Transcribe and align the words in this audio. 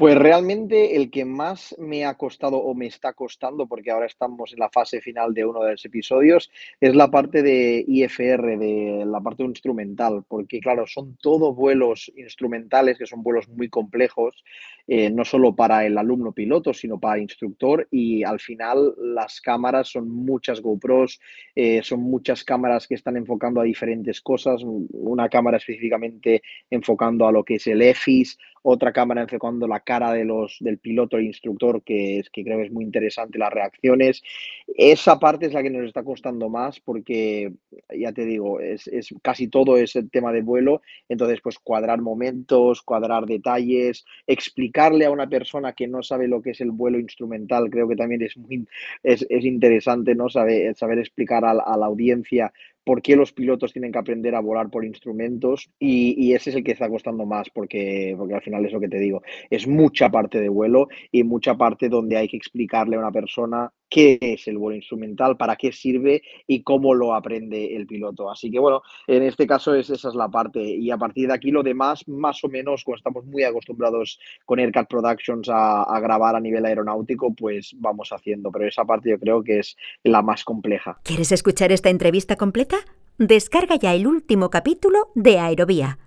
Pues 0.00 0.16
realmente 0.16 0.96
el 0.96 1.10
que 1.10 1.26
más 1.26 1.76
me 1.78 2.06
ha 2.06 2.14
costado 2.14 2.56
o 2.56 2.74
me 2.74 2.86
está 2.86 3.12
costando, 3.12 3.66
porque 3.66 3.90
ahora 3.90 4.06
estamos 4.06 4.50
en 4.50 4.58
la 4.58 4.70
fase 4.70 5.02
final 5.02 5.34
de 5.34 5.44
uno 5.44 5.62
de 5.62 5.72
los 5.72 5.84
episodios, 5.84 6.50
es 6.80 6.96
la 6.96 7.10
parte 7.10 7.42
de 7.42 7.84
IFR, 7.86 8.56
de 8.56 9.04
la 9.04 9.20
parte 9.20 9.42
instrumental, 9.42 10.24
porque 10.26 10.58
claro, 10.58 10.86
son 10.86 11.18
todos 11.20 11.54
vuelos 11.54 12.10
instrumentales, 12.16 12.96
que 12.96 13.04
son 13.04 13.22
vuelos 13.22 13.46
muy 13.50 13.68
complejos, 13.68 14.42
eh, 14.88 15.10
no 15.10 15.22
solo 15.22 15.54
para 15.54 15.84
el 15.84 15.98
alumno 15.98 16.32
piloto, 16.32 16.72
sino 16.72 16.98
para 16.98 17.16
el 17.16 17.24
instructor, 17.24 17.86
y 17.90 18.24
al 18.24 18.40
final 18.40 18.94
las 18.96 19.42
cámaras 19.42 19.88
son 19.88 20.08
muchas 20.08 20.62
GoPros, 20.62 21.20
eh, 21.54 21.82
son 21.82 22.00
muchas 22.00 22.42
cámaras 22.42 22.88
que 22.88 22.94
están 22.94 23.18
enfocando 23.18 23.60
a 23.60 23.64
diferentes 23.64 24.22
cosas, 24.22 24.62
una 24.64 25.28
cámara 25.28 25.58
específicamente 25.58 26.40
enfocando 26.70 27.28
a 27.28 27.32
lo 27.32 27.44
que 27.44 27.56
es 27.56 27.66
el 27.66 27.82
EFIS, 27.82 28.38
otra 28.62 28.92
cámara 28.92 29.22
enfocando 29.22 29.66
la 29.66 29.80
cara 29.80 30.12
de 30.12 30.24
los, 30.24 30.58
del 30.60 30.78
piloto 30.78 31.18
e 31.18 31.24
instructor, 31.24 31.82
que, 31.82 32.18
es, 32.18 32.30
que 32.30 32.44
creo 32.44 32.58
que 32.58 32.66
es 32.66 32.72
muy 32.72 32.84
interesante 32.84 33.38
las 33.38 33.52
reacciones. 33.52 34.22
Esa 34.76 35.18
parte 35.18 35.46
es 35.46 35.52
la 35.52 35.62
que 35.62 35.70
nos 35.70 35.86
está 35.86 36.02
costando 36.02 36.48
más 36.48 36.80
porque, 36.80 37.52
ya 37.96 38.12
te 38.12 38.24
digo, 38.24 38.60
es, 38.60 38.86
es 38.88 39.14
casi 39.22 39.48
todo 39.48 39.76
es 39.76 39.96
el 39.96 40.10
tema 40.10 40.32
de 40.32 40.42
vuelo, 40.42 40.82
entonces 41.08 41.40
pues 41.42 41.58
cuadrar 41.58 42.00
momentos, 42.00 42.82
cuadrar 42.82 43.26
detalles, 43.26 44.04
explicarle 44.26 45.06
a 45.06 45.10
una 45.10 45.28
persona 45.28 45.72
que 45.72 45.86
no 45.86 46.02
sabe 46.02 46.28
lo 46.28 46.42
que 46.42 46.50
es 46.50 46.60
el 46.60 46.70
vuelo 46.70 46.98
instrumental, 46.98 47.70
creo 47.70 47.88
que 47.88 47.96
también 47.96 48.22
es 48.22 48.36
muy 48.36 48.66
es, 49.02 49.26
es 49.28 49.44
interesante, 49.44 50.14
¿no? 50.14 50.28
Saber, 50.28 50.74
saber 50.76 50.98
explicar 50.98 51.44
a, 51.44 51.52
a 51.52 51.76
la 51.76 51.86
audiencia 51.86 52.52
por 52.84 53.02
qué 53.02 53.16
los 53.16 53.32
pilotos 53.32 53.72
tienen 53.72 53.92
que 53.92 53.98
aprender 53.98 54.34
a 54.34 54.40
volar 54.40 54.70
por 54.70 54.84
instrumentos 54.84 55.70
y, 55.78 56.14
y, 56.18 56.34
ese 56.34 56.50
es 56.50 56.56
el 56.56 56.64
que 56.64 56.72
está 56.72 56.88
costando 56.88 57.26
más 57.26 57.48
porque, 57.50 58.14
porque 58.16 58.34
al 58.34 58.42
final 58.42 58.64
es 58.64 58.72
lo 58.72 58.80
que 58.80 58.88
te 58.88 58.98
digo, 58.98 59.22
es 59.50 59.66
mucha 59.66 60.10
parte 60.10 60.40
de 60.40 60.48
vuelo 60.48 60.88
y 61.12 61.24
mucha 61.24 61.56
parte 61.56 61.88
donde 61.88 62.16
hay 62.16 62.28
que 62.28 62.36
explicarle 62.36 62.96
a 62.96 63.00
una 63.00 63.12
persona 63.12 63.72
qué 63.90 64.18
es 64.20 64.48
el 64.48 64.56
vuelo 64.56 64.76
instrumental, 64.76 65.36
para 65.36 65.56
qué 65.56 65.72
sirve 65.72 66.22
y 66.46 66.62
cómo 66.62 66.94
lo 66.94 67.14
aprende 67.14 67.76
el 67.76 67.86
piloto. 67.86 68.30
Así 68.30 68.50
que 68.50 68.58
bueno, 68.58 68.82
en 69.06 69.22
este 69.22 69.46
caso 69.46 69.74
es, 69.74 69.90
esa 69.90 70.08
es 70.08 70.14
la 70.14 70.28
parte 70.28 70.62
y 70.62 70.90
a 70.90 70.96
partir 70.96 71.28
de 71.28 71.34
aquí 71.34 71.50
lo 71.50 71.62
demás, 71.62 72.06
más 72.08 72.42
o 72.44 72.48
menos, 72.48 72.84
como 72.84 72.96
estamos 72.96 73.24
muy 73.26 73.42
acostumbrados 73.42 74.18
con 74.46 74.58
Aircat 74.58 74.88
Productions 74.88 75.48
a, 75.48 75.82
a 75.82 76.00
grabar 76.00 76.36
a 76.36 76.40
nivel 76.40 76.64
aeronáutico, 76.64 77.34
pues 77.34 77.74
vamos 77.76 78.10
haciendo, 78.12 78.50
pero 78.50 78.66
esa 78.66 78.84
parte 78.84 79.10
yo 79.10 79.18
creo 79.18 79.42
que 79.42 79.58
es 79.58 79.76
la 80.04 80.22
más 80.22 80.44
compleja. 80.44 80.98
¿Quieres 81.04 81.32
escuchar 81.32 81.72
esta 81.72 81.90
entrevista 81.90 82.36
completa? 82.36 82.76
Descarga 83.18 83.76
ya 83.76 83.94
el 83.94 84.06
último 84.06 84.48
capítulo 84.48 85.10
de 85.14 85.38
Aerovía 85.38 85.98